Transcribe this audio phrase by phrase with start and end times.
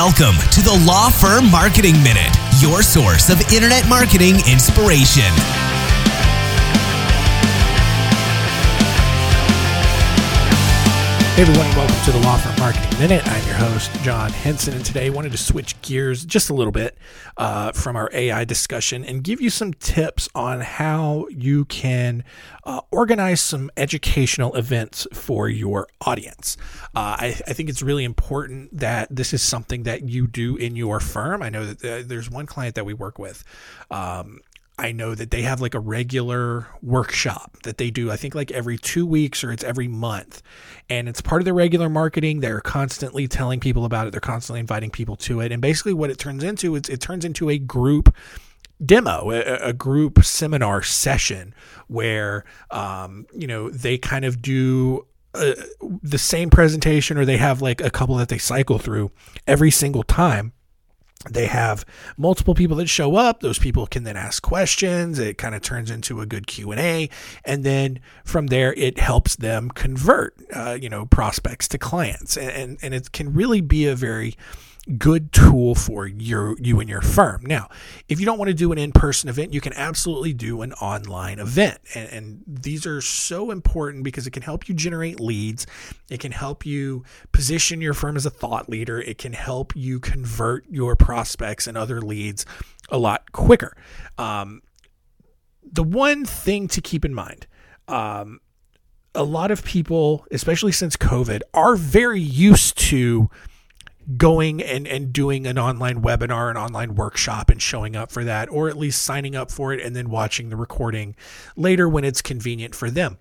[0.00, 5.30] Welcome to the Law Firm Marketing Minute, your source of internet marketing inspiration.
[11.36, 13.26] Hey everyone, welcome to the Law Firm Marketing Minute.
[13.26, 16.72] I'm your host, John Henson, and today I wanted to switch gears just a little
[16.72, 16.98] bit
[17.38, 22.24] uh, from our AI discussion and give you some tips on how you can
[22.64, 26.58] uh, organize some educational events for your audience.
[26.94, 30.76] Uh, I, I, think it's really important that this is something that you do in
[30.76, 31.42] your firm.
[31.42, 33.44] I know that uh, there's one client that we work with.
[33.90, 34.40] Um,
[34.80, 38.50] I know that they have like a regular workshop that they do, I think like
[38.50, 40.42] every two weeks or it's every month.
[40.88, 42.40] And it's part of their regular marketing.
[42.40, 45.52] They're constantly telling people about it, they're constantly inviting people to it.
[45.52, 48.16] And basically, what it turns into is it turns into a group
[48.84, 51.54] demo, a, a, group seminar session
[51.88, 55.52] where, um, you know, they kind of do uh,
[56.02, 59.10] the same presentation or they have like a couple that they cycle through
[59.46, 60.54] every single time
[61.28, 61.84] they have
[62.16, 63.40] multiple people that show up.
[63.40, 65.18] Those people can then ask questions.
[65.18, 67.10] It kind of turns into a good q&a
[67.44, 72.36] and then from there it helps them convert uh, you know prospects to clients.
[72.36, 74.34] And, and, and it can really be a very
[74.98, 77.42] good tool for your you and your firm.
[77.44, 77.68] Now,
[78.08, 81.38] if you don't want to do an in-person event, you can absolutely do an online
[81.38, 81.78] event.
[81.94, 85.66] And, and, these are so important because it can help you generate leads.
[86.10, 89.00] It can help you position your firm as a thought leader.
[89.00, 92.44] It can help you convert your prospects and other leads
[92.90, 93.76] a lot quicker.
[94.18, 94.62] Um,
[95.62, 97.46] the one thing to keep in mind,
[97.88, 98.40] um,
[99.14, 103.30] a lot of people, especially since COVID, are very used to
[104.16, 108.50] going and, and doing an online webinar, an online workshop, and showing up for that,
[108.50, 111.14] or at least signing up for it and then watching the recording
[111.56, 113.18] later when it's convenient for them.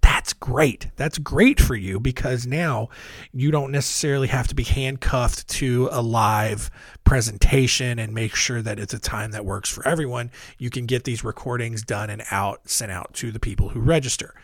[0.00, 0.88] That's great.
[0.96, 2.88] That's great for you because now
[3.32, 6.70] you don't necessarily have to be handcuffed to a live
[7.04, 10.30] presentation and make sure that it's a time that works for everyone.
[10.58, 14.34] You can get these recordings done and out, sent out to the people who register.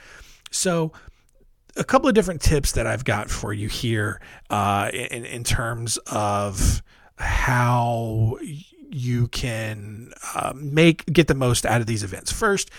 [0.50, 0.92] So,
[1.78, 5.96] a couple of different tips that I've got for you here uh, in, in terms
[6.10, 6.82] of
[7.16, 8.38] how
[8.90, 12.32] you can uh, make get the most out of these events.
[12.32, 12.70] First,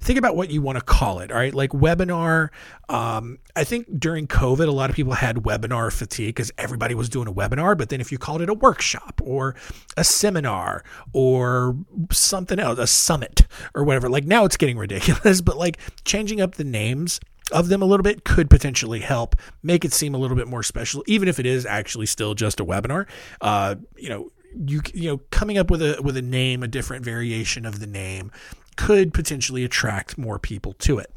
[0.00, 1.30] think about what you want to call it.
[1.30, 2.48] All right, like webinar.
[2.88, 7.08] Um, I think during COVID, a lot of people had webinar fatigue because everybody was
[7.08, 7.76] doing a webinar.
[7.76, 9.54] But then if you called it a workshop or
[9.96, 11.76] a seminar or
[12.10, 15.40] something else, a summit or whatever, like now it's getting ridiculous.
[15.48, 17.20] But like changing up the names
[17.52, 20.62] of them a little bit could potentially help make it seem a little bit more
[20.62, 23.06] special, even if it is actually still just a webinar.
[23.40, 24.30] Uh, you know,
[24.66, 27.86] you you know, coming up with a with a name, a different variation of the
[27.86, 28.30] name,
[28.76, 31.12] could potentially attract more people to it.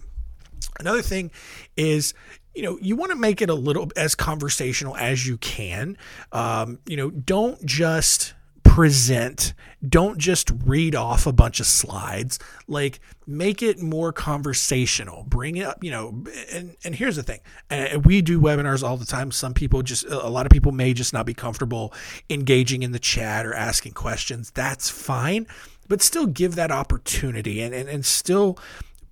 [0.80, 1.32] Another thing
[1.76, 2.14] is
[2.54, 5.98] you know you want to make it a little as conversational as you can
[6.32, 8.34] um, you know don't just
[8.72, 9.54] present.
[9.88, 12.40] Don't just read off a bunch of slides.
[12.68, 15.26] Like make it more conversational.
[15.28, 16.24] Bring it up, you know.
[16.54, 19.30] And and here's the thing: uh, we do webinars all the time.
[19.32, 21.94] Some people just, a lot of people may just not be comfortable
[22.30, 24.52] engaging in the chat or asking questions.
[24.52, 25.48] That's fine,
[25.90, 28.58] but still give that opportunity and and, and still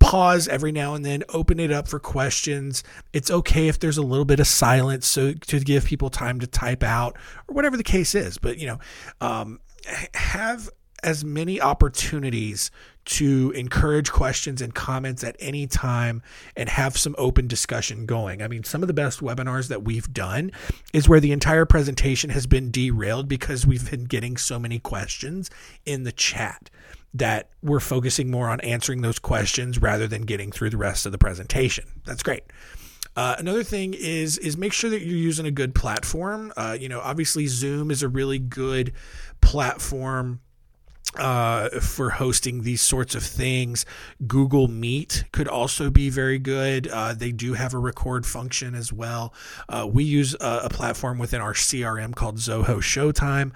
[0.00, 2.82] pause every now and then, open it up for questions.
[3.12, 6.46] It's okay if there's a little bit of silence so to give people time to
[6.46, 7.16] type out
[7.46, 8.38] or whatever the case is.
[8.38, 8.78] But, you know,
[9.20, 9.60] um,
[10.14, 10.68] have
[11.02, 12.70] as many opportunities
[13.06, 16.22] to encourage questions and comments at any time
[16.56, 18.42] and have some open discussion going.
[18.42, 20.52] I mean, some of the best webinars that we've done
[20.92, 25.50] is where the entire presentation has been derailed because we've been getting so many questions
[25.86, 26.70] in the chat
[27.14, 31.12] that we're focusing more on answering those questions rather than getting through the rest of
[31.12, 31.84] the presentation.
[32.04, 32.44] That's great.
[33.16, 36.52] Uh, another thing is is make sure that you're using a good platform.
[36.56, 38.92] Uh, you know, obviously Zoom is a really good
[39.40, 40.40] platform
[41.18, 43.84] uh, for hosting these sorts of things.
[44.26, 46.86] Google Meet could also be very good.
[46.86, 49.34] Uh, they do have a record function as well.
[49.68, 53.52] Uh, we use a, a, platform within our CRM called Zoho Showtime.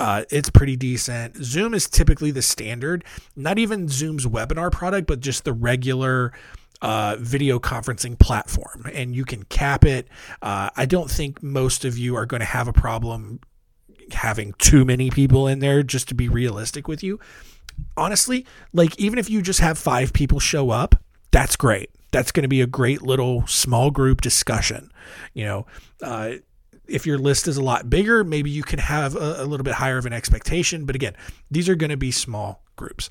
[0.00, 1.36] Uh, it's pretty decent.
[1.44, 3.04] Zoom is typically the standard,
[3.36, 6.32] not even Zoom's webinar product, but just the regular
[6.80, 8.86] uh, video conferencing platform.
[8.94, 10.08] And you can cap it.
[10.40, 13.40] Uh, I don't think most of you are going to have a problem
[14.12, 17.20] having too many people in there, just to be realistic with you.
[17.94, 20.94] Honestly, like even if you just have five people show up,
[21.30, 21.90] that's great.
[22.10, 24.90] That's going to be a great little small group discussion.
[25.34, 25.66] You know,
[26.02, 26.32] uh,
[26.90, 29.74] if your list is a lot bigger, maybe you can have a, a little bit
[29.74, 30.84] higher of an expectation.
[30.84, 31.14] But again,
[31.50, 33.10] these are going to be small groups.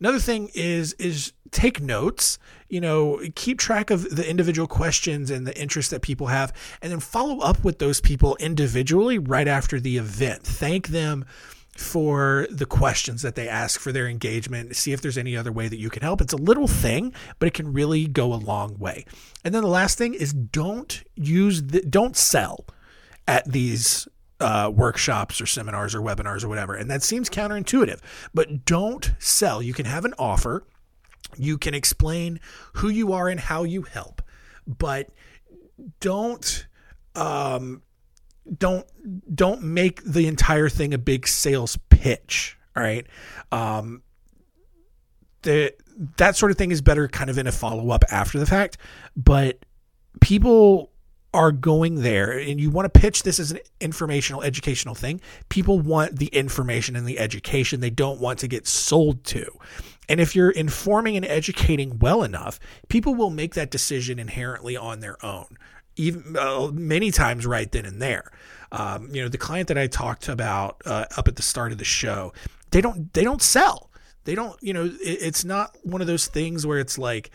[0.00, 2.38] Another thing is is take notes.
[2.68, 6.90] You know, keep track of the individual questions and the interests that people have, and
[6.90, 10.42] then follow up with those people individually right after the event.
[10.42, 11.24] Thank them
[11.76, 15.68] for the questions that they ask for their engagement see if there's any other way
[15.68, 18.76] that you can help it's a little thing but it can really go a long
[18.78, 19.04] way
[19.44, 22.66] and then the last thing is don't use the, don't sell
[23.30, 24.08] at these
[24.40, 28.00] uh, workshops or seminars or webinars or whatever and that seems counterintuitive
[28.32, 30.66] but don't sell you can have an offer
[31.36, 32.40] you can explain
[32.74, 34.22] who you are and how you help
[34.66, 35.10] but
[36.00, 36.66] don't
[37.14, 37.82] um,
[38.58, 38.86] don't
[39.34, 42.58] don't make the entire thing a big sales pitch.
[42.76, 43.06] All right.
[43.52, 44.02] Um,
[45.42, 45.74] the
[46.16, 48.78] that sort of thing is better kind of in a follow up after the fact,
[49.16, 49.64] but
[50.20, 50.90] people
[51.32, 55.78] are going there and you want to pitch this as an informational educational thing people
[55.78, 59.46] want the information and the education they don't want to get sold to
[60.08, 65.00] and if you're informing and educating well enough people will make that decision inherently on
[65.00, 65.56] their own
[66.00, 68.30] even uh, many times right then and there.
[68.72, 71.78] Um, you know, the client that I talked about uh, up at the start of
[71.78, 72.32] the show,
[72.70, 73.90] they don't they don't sell.
[74.24, 74.56] They don't.
[74.62, 77.30] You know, it, it's not one of those things where it's like,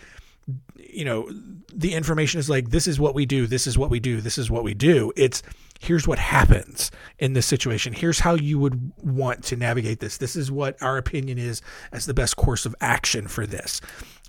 [0.77, 1.29] you know,
[1.73, 4.37] the information is like this is what we do, this is what we do, this
[4.37, 5.11] is what we do.
[5.15, 5.41] It's
[5.79, 7.93] here's what happens in this situation.
[7.93, 10.17] Here's how you would want to navigate this.
[10.17, 11.61] This is what our opinion is
[11.91, 13.81] as the best course of action for this.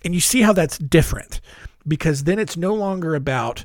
[0.04, 1.40] And you see how that's different
[1.86, 3.64] because then it's no longer about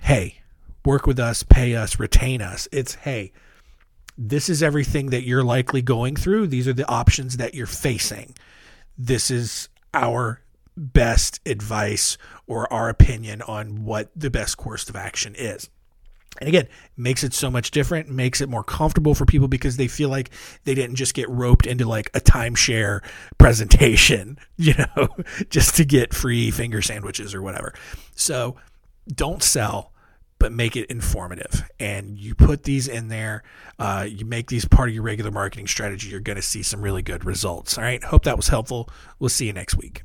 [0.00, 0.40] hey,
[0.84, 2.68] work with us, pay us, retain us.
[2.72, 3.32] It's, hey,
[4.16, 6.48] this is everything that you're likely going through.
[6.48, 8.34] These are the options that you're facing.
[8.98, 10.40] This is our
[10.76, 15.68] best advice or our opinion on what the best course of action is.
[16.38, 19.88] And again, makes it so much different, makes it more comfortable for people because they
[19.88, 20.30] feel like
[20.64, 23.02] they didn't just get roped into like a timeshare
[23.36, 25.08] presentation, you know,
[25.50, 27.74] just to get free finger sandwiches or whatever.
[28.14, 28.56] So
[29.12, 29.92] don't sell,
[30.38, 31.68] but make it informative.
[31.80, 33.42] And you put these in there,
[33.78, 36.80] uh, you make these part of your regular marketing strategy, you're going to see some
[36.80, 37.76] really good results.
[37.76, 38.02] All right.
[38.02, 38.88] Hope that was helpful.
[39.18, 40.04] We'll see you next week.